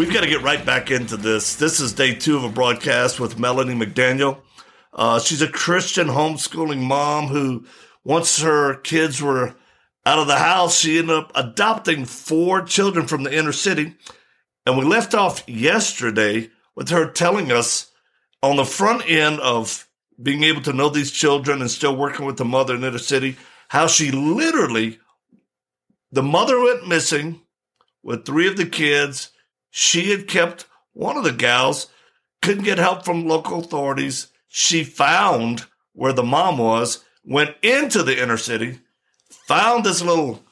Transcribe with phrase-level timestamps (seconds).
[0.00, 1.56] We've got to get right back into this.
[1.56, 4.38] This is day two of a broadcast with Melanie McDaniel.
[4.94, 7.66] Uh, she's a Christian homeschooling mom who,
[8.02, 9.54] once her kids were
[10.06, 13.94] out of the house, she ended up adopting four children from the inner city.
[14.64, 17.90] And we left off yesterday with her telling us
[18.42, 19.86] on the front end of
[20.22, 22.96] being able to know these children and still working with the mother in the inner
[22.96, 23.36] city,
[23.68, 24.98] how she literally,
[26.10, 27.42] the mother went missing
[28.02, 29.32] with three of the kids
[29.70, 31.88] she had kept one of the gals,
[32.42, 34.28] couldn't get help from local authorities.
[34.48, 38.80] She found where the mom was, went into the inner city,
[39.30, 40.42] found this little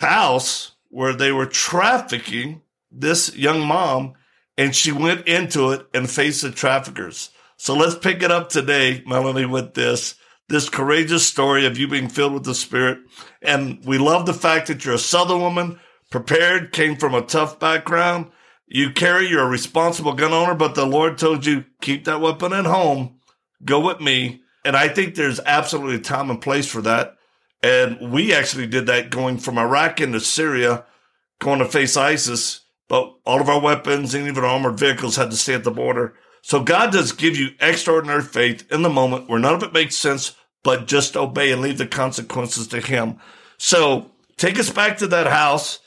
[0.00, 4.14] house where they were trafficking this young mom,
[4.56, 7.30] and she went into it and faced the traffickers.
[7.56, 10.14] So let's pick it up today, Melanie, with this
[10.48, 13.00] this courageous story of you being filled with the Spirit.
[13.42, 15.78] And we love the fact that you're a Southern woman,
[16.10, 18.30] prepared, came from a tough background,
[18.68, 22.52] you carry, you're a responsible gun owner, but the Lord told you, keep that weapon
[22.52, 23.18] at home,
[23.64, 24.42] go with me.
[24.64, 27.16] And I think there's absolutely a time and place for that.
[27.62, 30.84] And we actually did that going from Iraq into Syria,
[31.40, 35.36] going to face ISIS, but all of our weapons and even armored vehicles had to
[35.36, 36.14] stay at the border.
[36.42, 39.96] So God does give you extraordinary faith in the moment where none of it makes
[39.96, 43.18] sense, but just obey and leave the consequences to Him.
[43.56, 45.80] So take us back to that house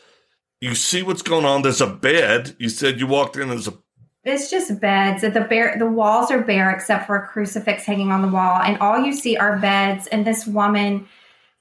[0.61, 1.63] you see what's going on.
[1.63, 2.55] There's a bed.
[2.59, 3.49] You said you walked in.
[3.49, 3.73] There's a.
[4.23, 5.23] It's just beds.
[5.23, 8.77] The bare the walls are bare except for a crucifix hanging on the wall, and
[8.77, 10.05] all you see are beds.
[10.07, 11.07] And this woman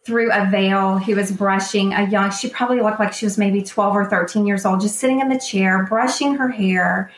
[0.04, 2.30] through a veil who was brushing a young.
[2.30, 5.30] She probably looked like she was maybe twelve or thirteen years old, just sitting in
[5.30, 7.10] the chair brushing her hair,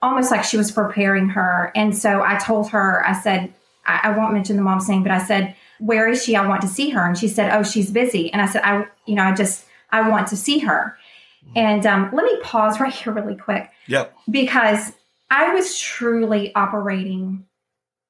[0.00, 1.72] almost like she was preparing her.
[1.74, 3.52] And so I told her, I said,
[3.84, 6.36] I, I won't mention the mom's name, but I said, "Where is she?
[6.36, 8.86] I want to see her." And she said, "Oh, she's busy." And I said, "I,
[9.04, 10.96] you know, I just I want to see her."
[11.54, 13.70] And um, let me pause right here really quick.
[13.86, 14.16] Yep.
[14.30, 14.92] Because
[15.30, 17.46] I was truly operating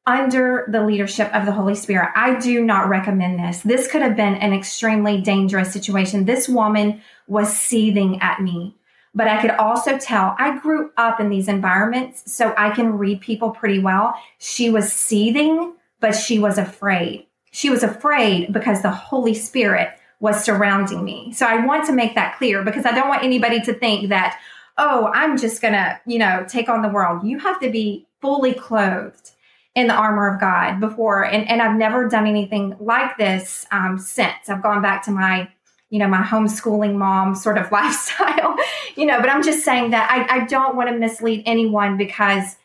[0.06, 2.10] under the leadership of the Holy Spirit.
[2.14, 3.62] I do not recommend this.
[3.62, 6.24] This could have been an extremely dangerous situation.
[6.24, 8.76] This woman was seething at me,
[9.14, 13.20] but I could also tell I grew up in these environments, so I can read
[13.20, 14.14] people pretty well.
[14.38, 17.26] She was seething, but she was afraid.
[17.50, 21.32] She was afraid because the Holy Spirit was surrounding me.
[21.32, 24.40] So I want to make that clear because I don't want anybody to think that,
[24.78, 27.26] oh, I'm just going to, you know, take on the world.
[27.26, 29.32] You have to be fully clothed
[29.74, 31.24] in the armor of God before.
[31.24, 34.48] And, and I've never done anything like this um, since.
[34.48, 35.48] I've gone back to my,
[35.90, 38.56] you know, my homeschooling mom sort of lifestyle,
[38.96, 42.56] you know, but I'm just saying that I, I don't want to mislead anyone because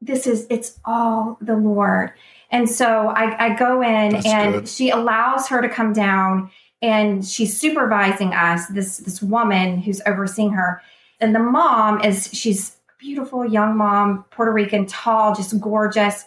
[0.00, 2.12] this is, it's all the Lord.
[2.52, 4.68] And so I, I go in That's and good.
[4.68, 6.50] she allows her to come down
[6.82, 10.82] and she's supervising us this this woman who's overseeing her.
[11.20, 16.24] And the mom is she's beautiful young mom puerto rican tall just gorgeous.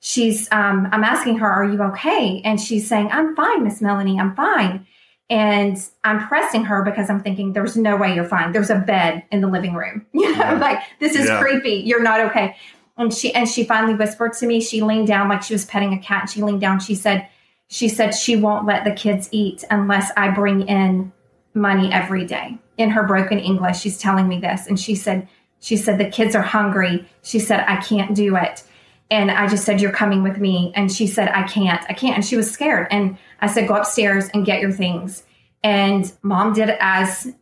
[0.00, 2.40] She's um, i'm asking her are you okay?
[2.44, 4.86] And she's saying i'm fine miss melanie i'm fine.
[5.28, 8.52] And i'm pressing her because i'm thinking there's no way you're fine.
[8.52, 10.06] There's a bed in the living room.
[10.14, 10.58] You know yeah.
[10.58, 11.40] like this is yeah.
[11.40, 11.82] creepy.
[11.84, 12.56] You're not okay.
[12.96, 14.60] And she and she finally whispered to me.
[14.60, 16.22] She leaned down like she was petting a cat.
[16.22, 16.80] And she leaned down.
[16.80, 17.28] She said
[17.70, 21.12] she said she won't let the kids eat unless I bring in
[21.54, 22.58] money every day.
[22.76, 24.66] In her broken English, she's telling me this.
[24.66, 25.28] And she said,
[25.60, 27.08] she said, the kids are hungry.
[27.22, 28.64] She said, I can't do it.
[29.08, 30.72] And I just said, You're coming with me.
[30.74, 32.14] And she said, I can't, I can't.
[32.14, 32.86] And she was scared.
[32.90, 35.24] And I said, Go upstairs and get your things.
[35.62, 37.32] And mom did as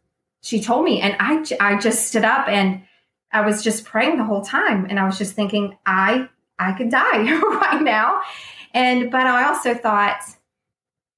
[0.43, 1.01] she told me.
[1.01, 2.83] And I, I just stood up and
[3.33, 4.87] I was just praying the whole time.
[4.89, 8.23] And I was just thinking, I, I could die right now.
[8.75, 10.21] And, but I also thought,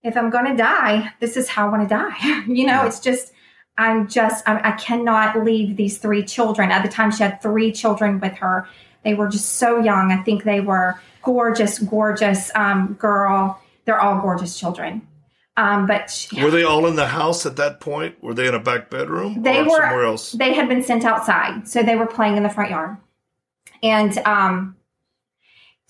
[0.02, 2.44] if I'm going to die, this is how I want to die.
[2.48, 2.87] you know, yeah.
[2.87, 3.32] it's just,
[3.76, 6.70] I'm just, I, I cannot leave these three children.
[6.70, 8.69] At the time, she had three children with her.
[9.04, 10.12] They were just so young.
[10.12, 13.60] I think they were gorgeous, gorgeous um, girl.
[13.84, 15.06] They're all gorgeous children.
[15.56, 18.22] Um, but she, were they all in the house at that point?
[18.22, 19.42] Were they in a back bedroom?
[19.42, 20.32] They were somewhere else.
[20.32, 22.96] They had been sent outside, so they were playing in the front yard.
[23.82, 24.76] And um,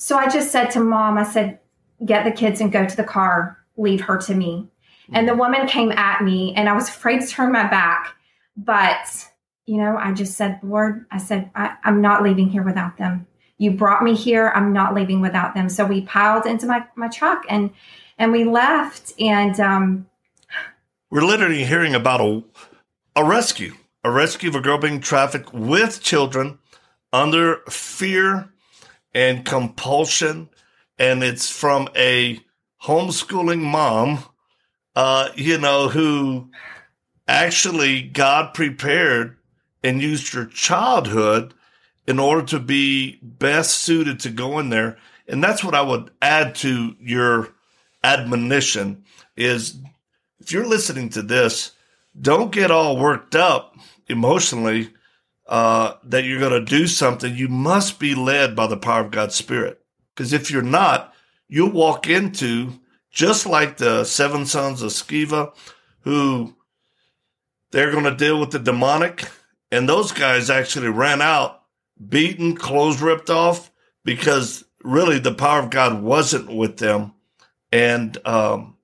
[0.00, 1.58] so I just said to mom, I said,
[2.06, 4.66] get the kids and go to the car, leave her to me.
[5.12, 8.14] And the woman came at me, and I was afraid to turn my back.
[8.56, 9.28] But,
[9.66, 13.26] you know, I just said, Lord, I said, I, I'm not leaving here without them.
[13.58, 14.50] You brought me here.
[14.54, 15.68] I'm not leaving without them.
[15.68, 17.70] So we piled into my, my truck and
[18.16, 19.12] and we left.
[19.20, 20.06] And um,
[21.10, 22.42] we're literally hearing about a
[23.16, 26.58] a rescue, a rescue of a girl being trafficked with children
[27.12, 28.49] under fear
[29.14, 30.48] and compulsion,
[30.98, 32.40] and it's from a
[32.82, 34.24] homeschooling mom,
[34.96, 36.50] uh, you know, who
[37.26, 39.36] actually God prepared
[39.82, 41.54] and used your childhood
[42.06, 44.98] in order to be best suited to go in there.
[45.28, 47.54] And that's what I would add to your
[48.02, 49.04] admonition
[49.36, 49.76] is
[50.40, 51.72] if you're listening to this,
[52.20, 53.76] don't get all worked up
[54.08, 54.90] emotionally
[55.50, 57.34] uh, that you're going to do something.
[57.34, 59.80] You must be led by the power of God's Spirit.
[60.14, 61.12] Because if you're not,
[61.48, 62.78] you'll walk into
[63.10, 65.52] just like the seven sons of Sceva,
[66.02, 66.54] who
[67.72, 69.28] they're going to deal with the demonic.
[69.72, 71.62] And those guys actually ran out,
[72.08, 73.72] beaten, clothes ripped off,
[74.04, 77.12] because really the power of God wasn't with them.
[77.72, 78.76] And, um,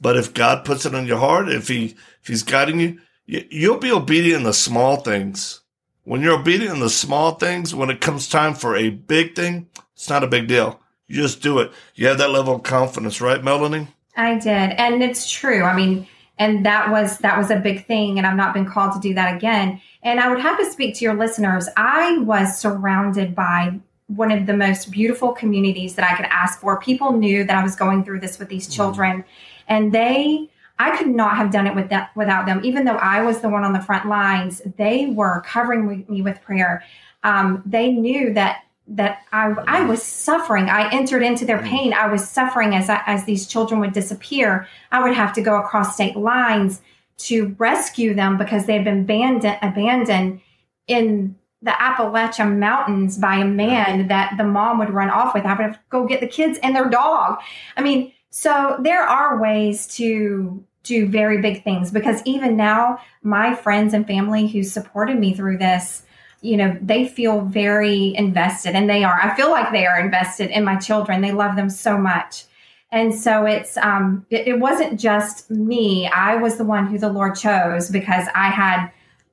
[0.00, 3.78] but if God puts it on your heart, if he, if he's guiding you, you'll
[3.78, 5.60] be obedient in the small things.
[6.06, 9.68] When you're obedient in the small things, when it comes time for a big thing,
[9.92, 10.78] it's not a big deal.
[11.08, 11.72] You just do it.
[11.96, 13.88] You have that level of confidence, right, Melanie?
[14.16, 14.46] I did.
[14.46, 15.64] And it's true.
[15.64, 16.06] I mean,
[16.38, 19.14] and that was that was a big thing and I've not been called to do
[19.14, 19.80] that again.
[20.04, 21.68] And I would have to speak to your listeners.
[21.76, 26.78] I was surrounded by one of the most beautiful communities that I could ask for.
[26.78, 28.76] People knew that I was going through this with these mm-hmm.
[28.76, 29.24] children
[29.66, 32.60] and they I could not have done it with that, without them.
[32.64, 36.42] Even though I was the one on the front lines, they were covering me with
[36.42, 36.84] prayer.
[37.22, 40.70] Um, they knew that that I, I was suffering.
[40.70, 41.68] I entered into their mm.
[41.68, 41.92] pain.
[41.92, 44.68] I was suffering as I, as these children would disappear.
[44.92, 46.82] I would have to go across state lines
[47.18, 50.40] to rescue them because they had been abandoned, abandoned
[50.86, 55.44] in the Appalachian Mountains by a man that the mom would run off with.
[55.44, 57.40] I would have to go get the kids and their dog.
[57.76, 63.54] I mean, so there are ways to do very big things because even now, my
[63.54, 66.02] friends and family who supported me through this
[66.42, 69.18] you know, they feel very invested and they are.
[69.18, 71.22] I feel like they are invested in my children.
[71.22, 72.44] They love them so much.
[72.92, 76.06] And so it's um it, it wasn't just me.
[76.06, 78.90] I was the one who the Lord chose because I had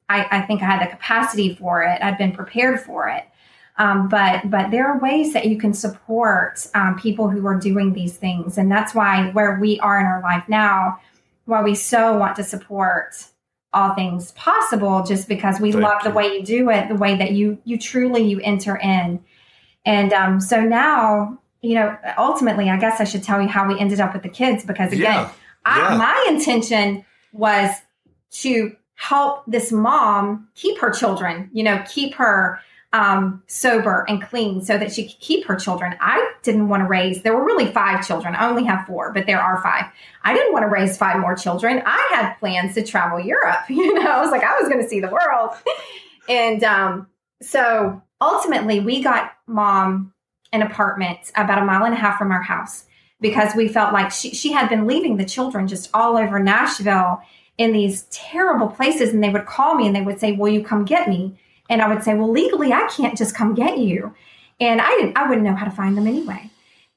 [0.08, 2.02] I, I think I had the capacity for it.
[2.02, 3.26] I'd been prepared for it.
[3.78, 7.94] Um, but but there are ways that you can support um, people who are doing
[7.94, 11.00] these things, and that's why where we are in our life now,
[11.46, 13.16] why we so want to support
[13.74, 16.10] all things possible just because we Thank love you.
[16.10, 19.24] the way you do it the way that you you truly you enter in
[19.86, 23.80] and um, so now you know ultimately i guess i should tell you how we
[23.80, 25.32] ended up with the kids because again yeah.
[25.66, 25.98] I, yeah.
[25.98, 27.72] my intention was
[28.32, 32.60] to help this mom keep her children you know keep her
[32.94, 35.96] um, sober and clean so that she could keep her children.
[36.00, 38.36] I didn't want to raise, there were really five children.
[38.36, 39.86] I only have four, but there are five.
[40.24, 41.82] I didn't want to raise five more children.
[41.86, 43.66] I had plans to travel Europe.
[43.74, 45.56] You know, I was like, I was going to see the world.
[46.30, 47.08] and um,
[47.42, 50.14] so ultimately, we got mom
[50.52, 52.86] an apartment about a mile and a half from our house
[53.20, 57.22] because we felt like she, she had been leaving the children just all over Nashville
[57.58, 59.10] in these terrible places.
[59.10, 61.40] And they would call me and they would say, Will you come get me?
[61.70, 64.14] And I would say, well, legally, I can't just come get you.
[64.60, 66.50] And I didn't, I wouldn't know how to find them anyway.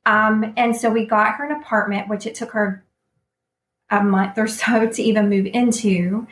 [0.04, 2.84] Um, and so we got her an apartment, which it took her
[3.90, 6.26] a month or so to even move into.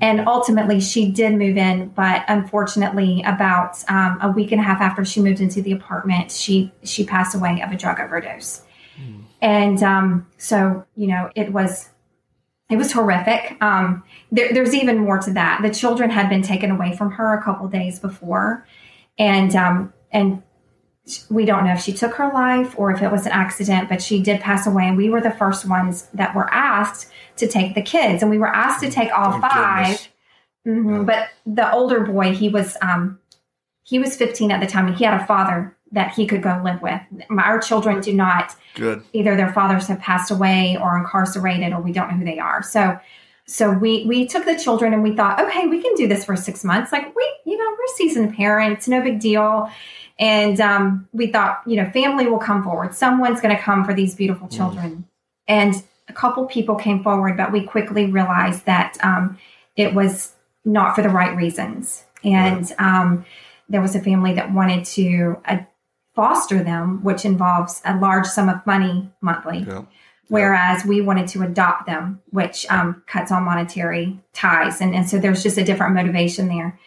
[0.00, 4.82] And ultimately, she did move in, but unfortunately, about um, a week and a half
[4.82, 8.62] after she moved into the apartment, she she passed away of a drug overdose.
[9.00, 9.22] Mm.
[9.40, 11.88] And um, so, you know, it was
[12.68, 13.56] it was horrific.
[13.60, 15.62] Um, there, there's even more to that.
[15.62, 18.66] The children had been taken away from her a couple days before,
[19.18, 20.42] and um, and
[21.30, 24.02] we don't know if she took her life or if it was an accident, but
[24.02, 24.88] she did pass away.
[24.88, 28.38] And we were the first ones that were asked to take the kids, and we
[28.38, 30.08] were asked to take all Thank 5
[30.66, 31.04] mm-hmm.
[31.04, 33.20] But the older boy, he was um,
[33.84, 36.60] he was 15 at the time, and he had a father that he could go
[36.64, 37.00] live with.
[37.30, 38.54] Our children do not.
[38.74, 39.02] Good.
[39.12, 42.62] Either their fathers have passed away or incarcerated, or we don't know who they are.
[42.62, 42.98] So,
[43.46, 46.36] so we we took the children and we thought, okay, we can do this for
[46.36, 46.92] six months.
[46.92, 49.70] Like we, you know, we're seasoned parents, no big deal.
[50.18, 52.94] And um, we thought, you know, family will come forward.
[52.94, 54.90] Someone's going to come for these beautiful children.
[54.90, 55.04] Mm.
[55.48, 59.38] And a couple people came forward, but we quickly realized that um,
[59.76, 60.32] it was
[60.64, 62.04] not for the right reasons.
[62.24, 63.24] And um,
[63.68, 65.58] there was a family that wanted to uh,
[66.16, 69.60] foster them, which involves a large sum of money monthly.
[69.60, 69.84] Yeah.
[70.28, 74.80] Whereas we wanted to adopt them, which um, cuts all monetary ties.
[74.80, 76.80] And, and so there's just a different motivation there.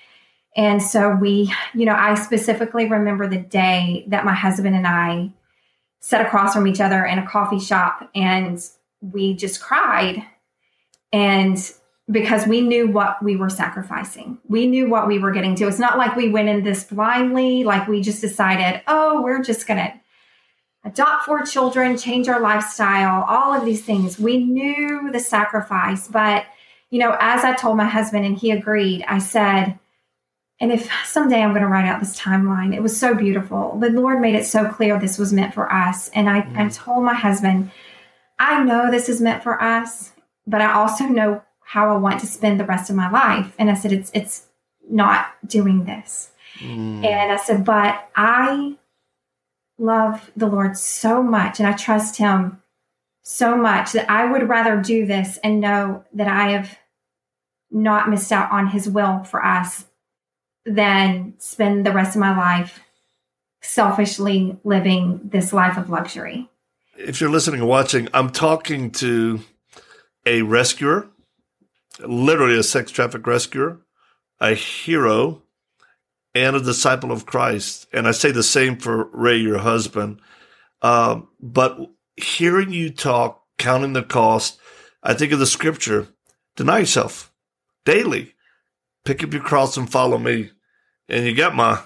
[0.57, 5.31] And so we, you know, I specifically remember the day that my husband and I
[6.01, 8.59] sat across from each other in a coffee shop and
[8.99, 10.21] we just cried.
[11.13, 11.57] And
[12.11, 15.67] because we knew what we were sacrificing, we knew what we were getting to.
[15.67, 19.67] It's not like we went in this blindly, like we just decided, oh, we're just
[19.67, 19.93] going to
[20.83, 24.17] adopt four children, change our lifestyle, all of these things.
[24.17, 26.07] We knew the sacrifice.
[26.07, 26.45] But,
[26.89, 29.77] you know, as I told my husband and he agreed, I said,
[30.61, 33.77] and if someday I'm going to write out this timeline, it was so beautiful.
[33.79, 36.09] The Lord made it so clear this was meant for us.
[36.09, 36.57] And I, mm.
[36.57, 37.71] I told my husband,
[38.39, 40.11] I know this is meant for us,
[40.47, 43.53] but I also know how I want to spend the rest of my life.
[43.59, 44.47] And I said, it's, it's
[44.89, 46.31] not doing this.
[46.57, 47.05] Mm.
[47.05, 48.75] And I said, but I
[49.77, 52.59] love the Lord so much and I trust him
[53.21, 56.75] so much that I would rather do this and know that I have
[57.69, 59.85] not missed out on his will for us
[60.65, 62.79] than spend the rest of my life
[63.61, 66.49] selfishly living this life of luxury.
[66.97, 69.41] If you're listening and watching, I'm talking to
[70.25, 71.07] a rescuer,
[71.99, 73.81] literally a sex traffic rescuer,
[74.39, 75.43] a hero,
[76.33, 77.87] and a disciple of Christ.
[77.91, 80.21] And I say the same for Ray, your husband.
[80.81, 81.77] Um, but
[82.15, 84.59] hearing you talk, counting the cost,
[85.03, 86.07] I think of the scripture
[86.55, 87.31] deny yourself
[87.85, 88.35] daily,
[89.05, 90.51] pick up your cross and follow me
[91.09, 91.81] and you got my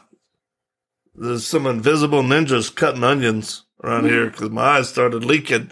[1.15, 5.71] there's some invisible ninjas cutting onions around here because my eyes started leaking.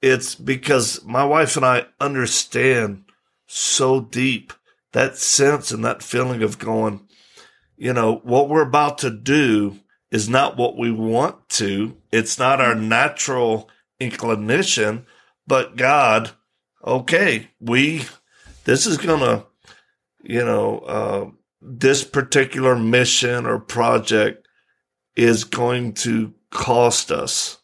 [0.00, 3.04] It's because my wife and I understand
[3.52, 4.52] so deep
[4.92, 7.00] that sense and that feeling of going,
[7.76, 9.76] you know, what we're about to do
[10.10, 11.96] is not what we want to.
[12.12, 15.06] It's not our natural inclination,
[15.46, 16.30] but God,
[16.84, 18.04] okay, we,
[18.64, 19.46] this is going to,
[20.22, 21.30] you know, uh,
[21.60, 24.46] this particular mission or project
[25.16, 27.58] is going to cost us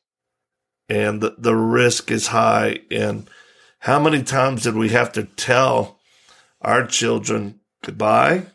[0.88, 2.80] and the, the risk is high.
[2.90, 3.28] And
[3.86, 6.00] how many times did we have to tell
[6.60, 8.46] our children goodbye?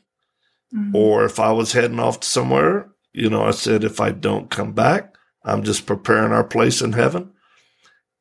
[0.76, 0.94] Mm-hmm.
[0.94, 4.50] Or if I was heading off to somewhere, you know, I said, if I don't
[4.50, 7.32] come back, I'm just preparing our place in heaven.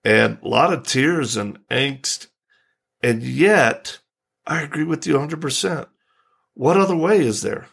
[0.05, 2.29] And a lot of tears and angst.
[3.03, 3.99] And yet,
[4.47, 5.89] I agree with you 100%.
[6.55, 7.67] What other way is there?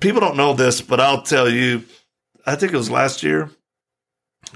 [0.00, 1.84] People don't know this, but I'll tell you.
[2.44, 3.48] I think it was last year,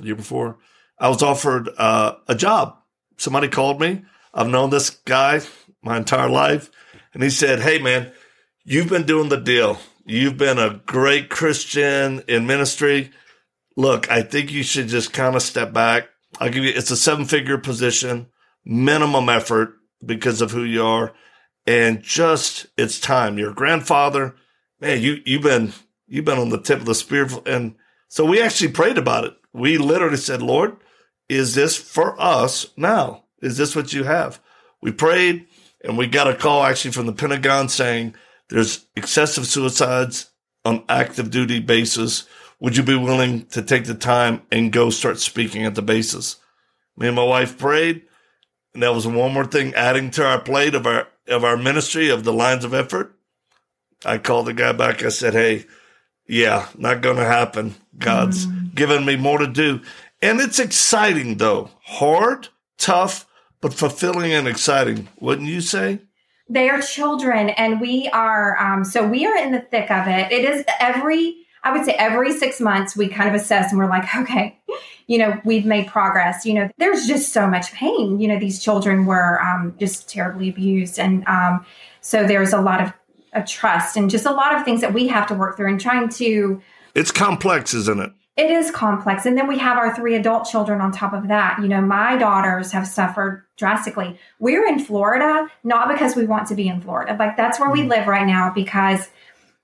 [0.03, 0.59] year before.
[0.99, 2.77] I was offered uh, a job.
[3.19, 4.03] Somebody called me.
[4.37, 5.41] I've known this guy
[5.83, 6.71] my entire life,
[7.13, 8.13] and he said, "Hey, man,
[8.65, 9.81] you've been doing the deal.
[10.05, 13.11] You've been a great Christian in ministry.
[13.77, 16.09] Look, I think you should just kind of step back.
[16.39, 16.73] I'll give you.
[16.73, 18.27] It's a seven-figure position,
[18.65, 19.75] minimum effort
[20.05, 21.13] because of who you are."
[21.67, 23.39] and just it's time.
[23.39, 24.37] Your grandfather,
[24.81, 25.73] man, you you've been
[26.07, 27.75] you've been on the tip of the spear, and
[28.09, 29.35] so we actually prayed about it.
[29.53, 30.77] We literally said, Lord,
[31.29, 33.25] is this for us now?
[33.41, 34.41] Is this what you have?
[34.81, 35.47] We prayed,
[35.85, 38.15] and we got a call actually from the Pentagon saying
[38.49, 40.31] there's excessive suicides
[40.65, 42.27] on active duty basis.
[42.61, 46.37] Would you be willing to take the time and go start speaking at the bases?
[46.97, 48.03] Me and my wife prayed,
[48.73, 52.09] and that was one more thing adding to our plate of our of our ministry
[52.09, 53.15] of the lines of effort.
[54.05, 55.03] I called the guy back.
[55.03, 55.67] I said, Hey,
[56.29, 57.75] yeah, not going to happen.
[57.99, 58.75] God's mm.
[58.75, 59.81] given me more to do.
[60.23, 61.71] And it's exciting though.
[61.83, 63.26] Hard, tough,
[63.67, 65.09] but fulfilling and exciting.
[65.19, 65.99] Wouldn't you say?
[66.49, 70.31] They are children and we are, um, so we are in the thick of it.
[70.31, 73.89] It is every, I would say every six months we kind of assess and we're
[73.89, 74.57] like, okay,
[75.09, 76.47] you know, we've made progress.
[76.47, 78.21] You know, there's just so much pain.
[78.21, 81.01] You know, these children were um, just terribly abused.
[81.01, 81.67] And um,
[82.01, 82.93] so there's a lot of,
[83.33, 85.81] of trust and just a lot of things that we have to work through and
[85.81, 86.63] trying to.
[86.95, 88.13] It's complex, isn't it?
[88.37, 89.25] It is complex.
[89.25, 91.59] And then we have our three adult children on top of that.
[91.63, 94.19] You know, my daughters have suffered drastically.
[94.39, 97.17] We're in Florida, not because we want to be in Florida.
[97.19, 97.89] Like that's where we mm.
[97.89, 99.09] live right now because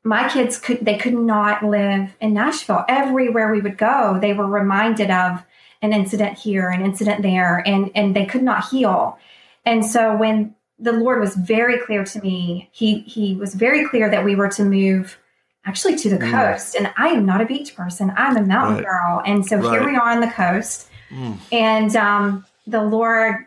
[0.04, 2.84] my kids could they could not live in Nashville.
[2.88, 5.44] Everywhere we would go, they were reminded of
[5.82, 9.18] an incident here, an incident there, and and they could not heal.
[9.66, 14.10] And so when the Lord was very clear to me, he he was very clear
[14.10, 15.18] that we were to move
[15.64, 16.30] actually to the mm.
[16.30, 16.74] coast.
[16.74, 18.12] And I am not a beach person.
[18.16, 18.84] I'm a mountain right.
[18.84, 19.22] girl.
[19.24, 19.72] And so right.
[19.72, 20.88] here we are on the coast.
[21.10, 21.38] Mm.
[21.52, 23.46] And um, the Lord,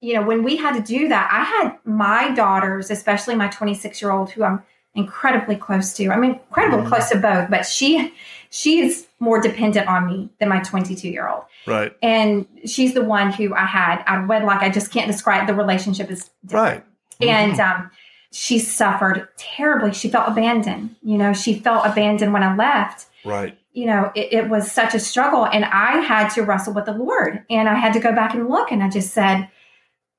[0.00, 4.00] you know, when we had to do that, I had my daughters, especially my 26
[4.00, 4.62] year old, who I'm
[4.94, 6.10] incredibly close to.
[6.10, 6.88] I'm incredibly mm-hmm.
[6.88, 8.12] close to both, but she
[8.50, 11.44] she's more dependent on me than my 22 year old.
[11.66, 11.92] Right.
[12.02, 14.62] And she's the one who I had out of wedlock.
[14.62, 16.52] I just can't describe the relationship as different.
[16.52, 16.84] right.
[17.20, 17.28] Mm-hmm.
[17.28, 17.90] And um,
[18.32, 19.92] she suffered terribly.
[19.92, 20.96] She felt abandoned.
[21.02, 23.06] You know, she felt abandoned when I left.
[23.24, 23.58] Right.
[23.72, 25.46] You know, it, it was such a struggle.
[25.46, 28.48] And I had to wrestle with the Lord and I had to go back and
[28.48, 28.70] look.
[28.70, 29.48] And I just said,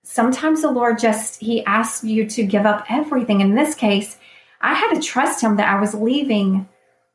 [0.04, 3.42] sometimes the Lord just, He asks you to give up everything.
[3.42, 4.18] In this case,
[4.62, 6.68] I had to trust Him that I was leaving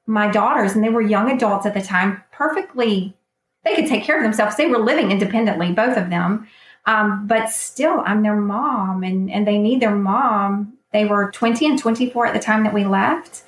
[0.06, 3.16] my daughters, and they were young adults at the time, perfectly,
[3.64, 4.56] they could take care of themselves.
[4.56, 6.46] They were living independently, both of them.
[6.86, 11.66] Um, but still, I'm their mom, and, and they need their mom they were 20
[11.66, 13.42] and 24 at the time that we left.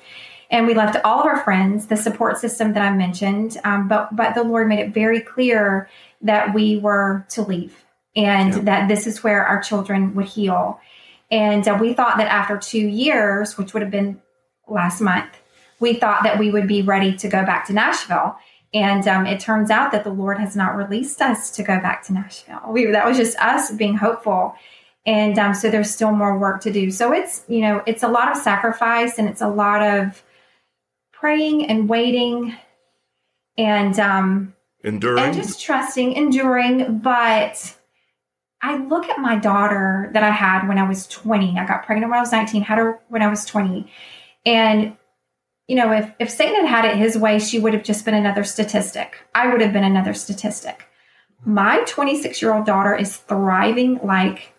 [0.51, 3.57] And we left all of our friends, the support system that I mentioned.
[3.63, 5.89] Um, but, but the Lord made it very clear
[6.21, 8.61] that we were to leave and yeah.
[8.61, 10.79] that this is where our children would heal.
[11.31, 14.21] And uh, we thought that after two years, which would have been
[14.67, 15.29] last month,
[15.79, 18.35] we thought that we would be ready to go back to Nashville.
[18.73, 22.03] And um, it turns out that the Lord has not released us to go back
[22.05, 22.61] to Nashville.
[22.67, 24.55] We, that was just us being hopeful
[25.09, 26.91] and um, so there's still more work to do.
[26.91, 30.23] So it's you know it's a lot of sacrifice and it's a lot of
[31.11, 32.55] praying and waiting
[33.57, 35.23] and um enduring?
[35.23, 36.99] and just trusting enduring.
[36.99, 37.75] But
[38.61, 42.11] i look at my daughter that i had when i was 20 i got pregnant
[42.11, 43.89] when i was 19 had her when i was 20
[44.45, 44.97] and
[45.65, 48.13] you know if if satan had had it his way she would have just been
[48.13, 49.15] another statistic.
[49.33, 50.87] I would have been another statistic.
[51.45, 54.53] My 26 year old daughter is thriving like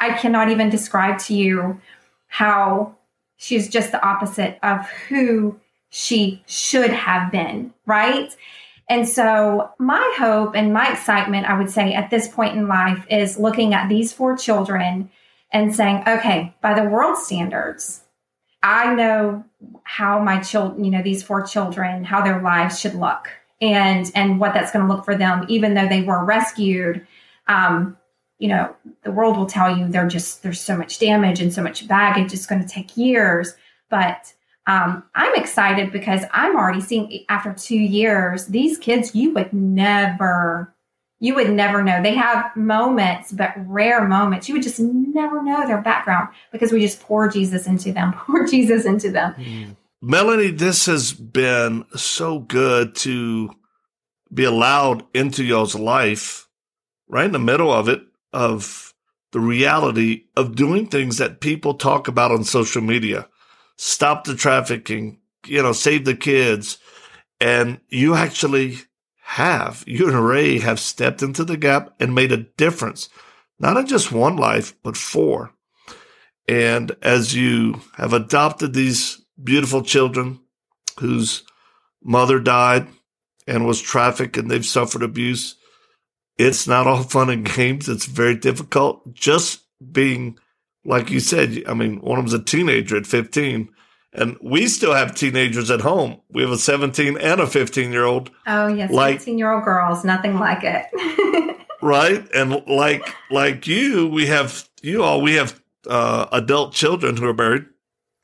[0.00, 1.80] I cannot even describe to you
[2.26, 2.96] how
[3.36, 5.58] she's just the opposite of who
[5.90, 8.34] she should have been, right?
[8.90, 13.04] And so, my hope and my excitement, I would say, at this point in life
[13.10, 15.10] is looking at these four children
[15.52, 18.02] and saying, okay, by the world standards,
[18.62, 19.44] I know
[19.84, 23.28] how my children, you know, these four children, how their lives should look
[23.60, 27.06] and and what that's going to look for them, even though they were rescued.
[27.46, 27.96] Um,
[28.38, 31.62] you know, the world will tell you they're just there's so much damage and so
[31.62, 32.32] much baggage.
[32.32, 33.54] It's going to take years,
[33.90, 34.32] but
[34.68, 40.74] um, I'm excited because I'm already seeing after two years these kids you would never
[41.20, 45.66] you would never know they have moments but rare moments you would just never know
[45.66, 49.74] their background because we just pour jesus into them pour jesus into them mm.
[50.00, 53.50] melanie this has been so good to
[54.32, 56.46] be allowed into y'all's life
[57.08, 58.94] right in the middle of it of
[59.32, 63.28] the reality of doing things that people talk about on social media.
[63.76, 66.78] Stop the trafficking, you know, save the kids.
[67.40, 68.78] And you actually
[69.22, 73.08] have, you and Ray have stepped into the gap and made a difference,
[73.58, 75.52] not in just one life, but four.
[76.48, 80.40] And as you have adopted these beautiful children
[80.98, 81.42] whose
[82.02, 82.88] mother died
[83.46, 85.56] and was trafficked and they've suffered abuse,
[86.38, 87.88] it's not all fun and games.
[87.88, 89.12] It's very difficult.
[89.12, 90.38] Just being,
[90.84, 93.68] like you said, I mean, one of them's a teenager at 15,
[94.14, 96.20] and we still have teenagers at home.
[96.30, 98.30] We have a 17 and a 15 year old.
[98.46, 98.90] Oh, yes.
[98.90, 100.86] Like, 15 year old girls, nothing like it.
[101.82, 102.26] right.
[102.34, 107.34] And like, like you, we have, you all, we have uh, adult children who are
[107.34, 107.66] married.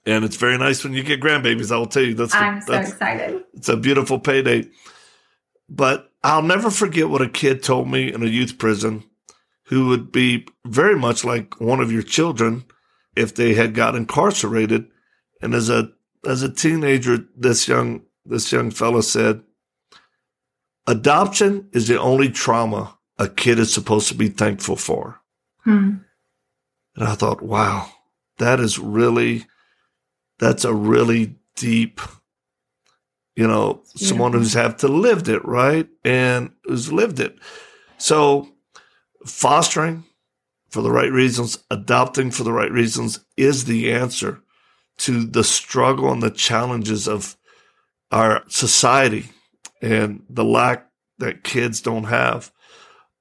[0.07, 1.72] And it's very nice when you get grandbabies.
[1.72, 3.42] I will tell you, that's I'm so that's, excited.
[3.55, 4.68] It's a beautiful payday.
[5.68, 9.04] But I'll never forget what a kid told me in a youth prison
[9.64, 12.64] who would be very much like one of your children
[13.14, 14.87] if they had got incarcerated.
[15.42, 15.92] And as a
[16.26, 19.42] as a teenager, this young this young fellow said,
[20.87, 25.20] "Adoption is the only trauma a kid is supposed to be thankful for."
[25.64, 25.96] Hmm.
[26.96, 27.90] And I thought, wow,
[28.38, 29.44] that is really
[30.38, 32.00] that's a really deep
[33.37, 34.09] you know, yeah.
[34.09, 35.88] someone who's have to lived it, right?
[36.05, 37.37] And who's lived it.
[37.99, 38.49] So
[39.27, 40.05] fostering
[40.70, 44.40] for the right reasons, adopting for the right reasons is the answer
[44.99, 47.37] to the struggle and the challenges of
[48.11, 49.27] our society
[49.83, 52.53] and the lack that kids don't have.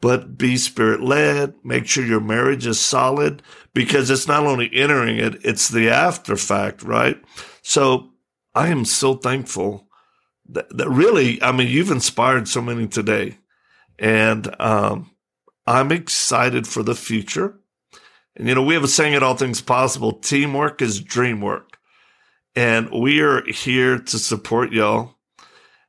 [0.01, 3.41] But be spirit led, make sure your marriage is solid
[3.73, 7.21] because it's not only entering it, it's the after fact, right?
[7.61, 8.09] So
[8.53, 9.82] I am so thankful
[10.53, 13.37] that, really, I mean, you've inspired so many today.
[13.99, 15.11] And um,
[15.65, 17.59] I'm excited for the future.
[18.35, 21.77] And, you know, we have a saying at All Things Possible teamwork is dream work.
[22.55, 25.15] And we are here to support y'all.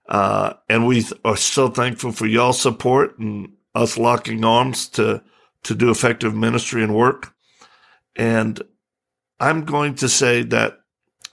[0.09, 5.23] Uh, and we are so thankful for y'all support and us locking arms to,
[5.63, 7.35] to do effective ministry and work.
[8.15, 8.63] And
[9.41, 10.79] I'm going to say that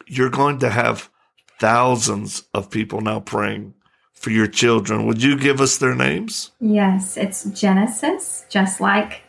[0.08, 1.10] you're going to have
[1.62, 3.74] thousands of people now praying
[4.13, 5.06] for your children.
[5.06, 6.52] Would you give us their names?
[6.60, 9.21] Yes, it's Genesis, just like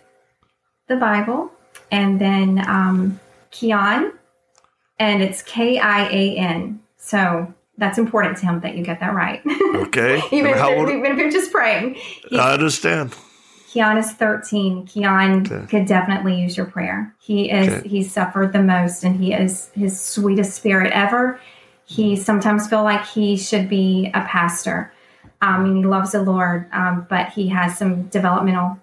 [0.88, 1.52] the Bible,
[1.90, 3.20] and then um,
[3.52, 4.12] Kian,
[4.98, 6.80] and it's K I A N.
[6.96, 9.42] So that's important to him that you get that right.
[9.82, 10.22] Okay.
[10.32, 11.94] even, if How you're, old- even if you're just praying.
[12.28, 13.14] He- I understand.
[13.70, 14.86] Kian is 13.
[14.86, 15.66] Kian Okay.
[15.66, 17.14] could definitely use your prayer.
[17.18, 17.88] He is Okay.
[17.88, 21.40] he's suffered the most and he is his sweetest spirit ever.
[21.84, 24.92] He sometimes feel like he should be a pastor.
[25.40, 28.78] Um, and he loves the Lord, um, but he has some developmental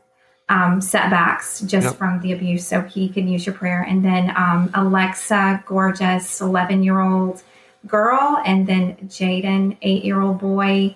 [0.50, 1.96] um, setbacks just Yep.
[1.96, 2.68] from the abuse.
[2.68, 3.82] So he can use your prayer.
[3.82, 7.42] And then um, Alexa, gorgeous 11 year old
[7.88, 10.96] girl, and then Jaden, eight year old boy.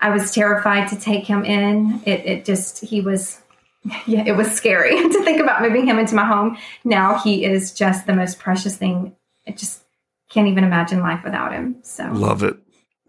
[0.00, 2.00] I was terrified to take him in.
[2.06, 3.40] It, it just, he was,
[4.06, 6.56] yeah, it was scary to think about moving him into my home.
[6.84, 9.14] Now he is just the most precious thing.
[9.46, 9.82] It just
[10.30, 11.76] can't even imagine life without him.
[11.82, 12.56] So, Love it.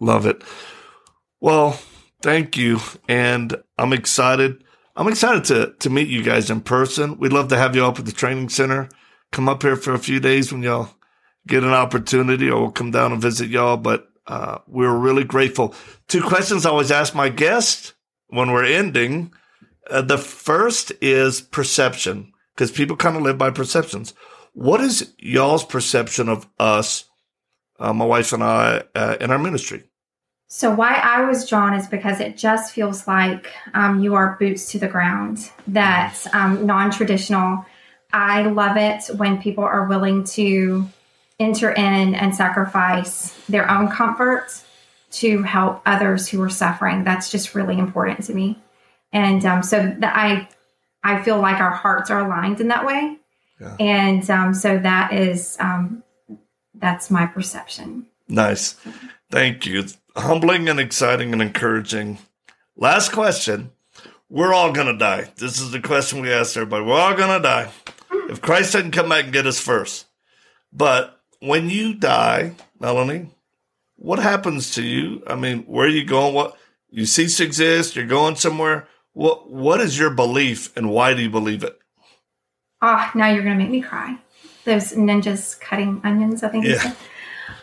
[0.00, 0.42] Love it.
[1.40, 1.80] Well,
[2.22, 2.80] thank you.
[3.08, 4.64] And I'm excited.
[4.96, 7.18] I'm excited to, to meet you guys in person.
[7.18, 8.88] We'd love to have you up at the training center.
[9.30, 10.90] Come up here for a few days when y'all
[11.46, 13.76] get an opportunity or we'll come down and visit y'all.
[13.76, 15.74] But uh, we're really grateful.
[16.08, 17.94] Two questions I always ask my guests
[18.28, 19.32] when we're ending.
[19.88, 24.14] Uh, the first is perception because people kind of live by perceptions.
[24.52, 27.04] What is y'all's perception of us,
[27.78, 29.84] uh, my wife and I, uh, in our ministry?
[30.48, 34.72] so why I was drawn is because it just feels like um, you are boots
[34.72, 37.66] to the ground, that um, non traditional.
[38.14, 40.88] I love it when people are willing to
[41.38, 44.48] enter in and sacrifice their own comfort
[45.10, 47.04] to help others who are suffering.
[47.04, 48.58] That's just really important to me.
[49.12, 50.48] And um, so that I,
[51.04, 53.17] I feel like our hearts are aligned in that way.
[53.60, 53.76] Yeah.
[53.80, 56.02] And um, so that is, um,
[56.74, 58.06] that's my perception.
[58.28, 58.76] Nice.
[59.30, 59.84] Thank you.
[60.16, 62.18] Humbling and exciting and encouraging.
[62.76, 63.70] Last question.
[64.30, 65.30] We're all going to die.
[65.36, 66.84] This is the question we ask everybody.
[66.84, 67.70] We're all going to die.
[68.28, 70.06] If Christ doesn't come back and get us first.
[70.72, 73.30] But when you die, Melanie,
[73.96, 75.22] what happens to you?
[75.26, 76.34] I mean, where are you going?
[76.34, 76.56] What
[76.90, 77.96] you cease to exist?
[77.96, 78.86] You're going somewhere?
[79.12, 81.78] What What is your belief and why do you believe it?
[82.80, 84.18] Oh, now you're going to make me cry.
[84.64, 86.78] Those ninjas cutting onions, I think Yeah.
[86.78, 86.96] said.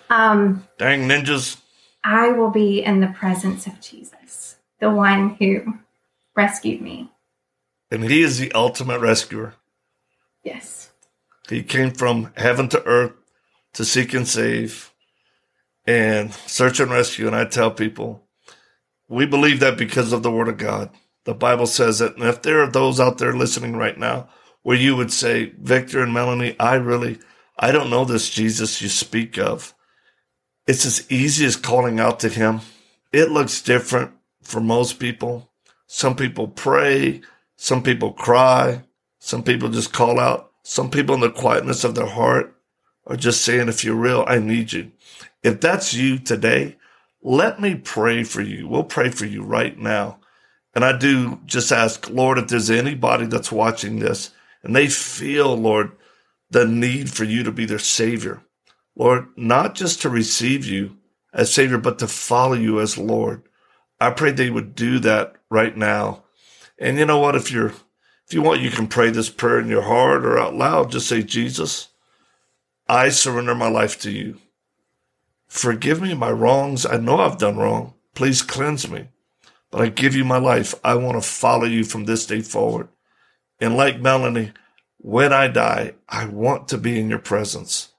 [0.10, 1.58] Um, Dang ninjas.
[2.04, 5.80] I will be in the presence of Jesus, the one who
[6.36, 7.12] rescued me.
[7.90, 9.56] And he is the ultimate rescuer.
[10.44, 10.92] Yes.
[11.50, 13.14] He came from heaven to earth
[13.74, 14.92] to seek and save
[15.86, 17.28] and search and rescue.
[17.28, 18.28] And I tell people,
[19.08, 20.90] we believe that because of the word of God.
[21.26, 22.16] The Bible says it.
[22.16, 24.30] And if there are those out there listening right now
[24.66, 27.20] where you would say, Victor and Melanie, I really,
[27.56, 29.76] I don't know this Jesus you speak of.
[30.66, 32.62] It's as easy as calling out to him.
[33.14, 35.52] It looks different for most people.
[35.86, 37.22] Some people pray.
[37.56, 38.82] Some people cry.
[39.20, 40.52] Some people just call out.
[40.64, 42.60] Some people in the quietness of their heart
[43.06, 44.92] are just saying, if you're real, I need you.
[45.44, 46.78] If that's you today,
[47.22, 48.68] let me pray for you.
[48.68, 50.22] We'll pray for you right now.
[50.74, 54.32] And I do just ask, Lord, if there's anybody that's watching this
[54.66, 55.92] and they feel, Lord,
[56.50, 58.42] the need for you to be their savior,
[58.96, 60.98] Lord, not just to receive you
[61.32, 63.44] as savior, but to follow you as Lord.
[64.02, 66.24] I pray they would do that right now.
[66.80, 67.36] And you know what?
[67.36, 67.74] If you're,
[68.28, 70.92] if you want, you can pray this prayer in your heart or out loud.
[70.92, 71.90] Just say, Jesus,
[72.88, 74.40] I surrender my life to you.
[75.48, 76.86] Forgive me my wrongs.
[76.86, 77.94] I know I've done wrong.
[78.16, 79.10] Please cleanse me.
[79.70, 80.74] But I give you my life.
[80.84, 82.88] I want to follow you from this day forward.
[83.60, 84.52] And like Melanie,
[84.98, 87.94] when I die, I want to be in your presence.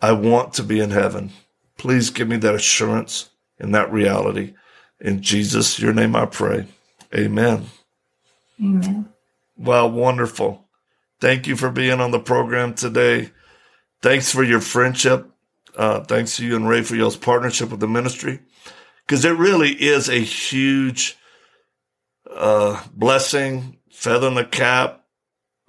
[0.00, 1.32] I want to be in heaven.
[1.78, 4.54] Please give me that assurance and that reality.
[5.00, 6.66] In Jesus, your name I pray.
[7.14, 7.66] Amen.
[8.60, 9.08] Amen.
[9.56, 10.64] Well, wonderful.
[11.20, 13.30] Thank you for being on the program today.
[14.02, 15.30] Thanks for your friendship.
[15.76, 18.40] Uh, thanks to you and Ray for y'all's partnership with the ministry.
[19.06, 21.16] Because it really is a huge
[22.30, 25.04] uh, blessing, feather in the cap,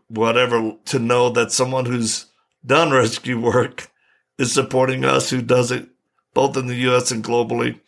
[0.07, 2.27] whatever, to know that someone who's
[2.65, 3.89] done rescue work
[4.37, 5.89] is supporting us, who does it
[6.33, 7.11] both in the U.S.
[7.11, 7.79] and globally,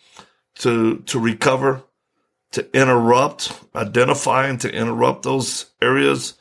[0.56, 1.84] to to recover
[2.52, 6.36] to interrupt, identify and to interrupt those areas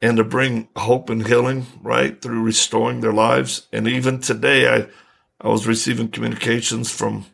[0.00, 2.20] and to bring hope and healing, right?
[2.20, 3.66] Through restoring their lives.
[3.72, 4.86] And even today, I,
[5.40, 7.26] I was receiving communications from,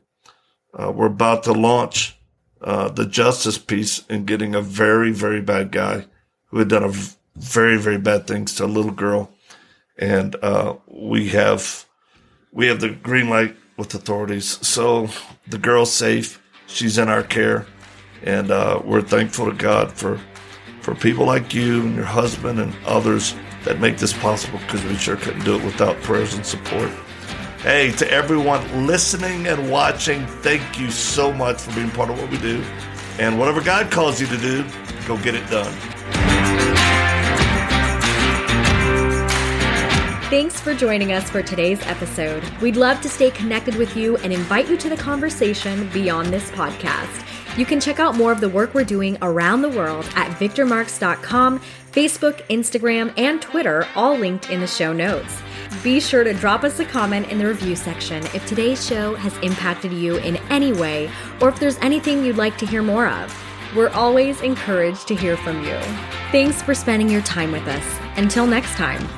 [0.73, 2.17] uh, we're about to launch,
[2.63, 6.07] uh, the justice piece and getting a very, very bad guy
[6.47, 9.31] who had done a v- very, very bad things to a little girl.
[9.99, 11.87] And, uh, we have,
[12.53, 14.67] we have the green light with authorities.
[14.67, 15.09] So
[15.47, 16.43] the girl's safe.
[16.67, 17.67] She's in our care
[18.23, 20.21] and uh, we're thankful to God for
[20.83, 24.97] for people like you and your husband and others that make this possible because we
[24.97, 26.91] sure couldn't do it without prayers and support.
[27.63, 32.31] Hey, to everyone listening and watching, thank you so much for being part of what
[32.31, 32.65] we do.
[33.19, 34.65] And whatever God calls you to do,
[35.07, 35.71] go get it done.
[40.31, 42.43] Thanks for joining us for today's episode.
[42.63, 46.51] We'd love to stay connected with you and invite you to the conversation beyond this
[46.53, 47.59] podcast.
[47.59, 51.61] You can check out more of the work we're doing around the world at victormarx.com,
[51.93, 55.43] Facebook, Instagram, and Twitter, all linked in the show notes.
[55.83, 59.35] Be sure to drop us a comment in the review section if today's show has
[59.39, 63.35] impacted you in any way or if there's anything you'd like to hear more of.
[63.75, 65.79] We're always encouraged to hear from you.
[66.33, 67.99] Thanks for spending your time with us.
[68.17, 69.09] Until next time.